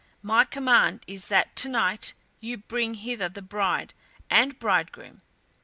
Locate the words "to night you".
1.57-2.57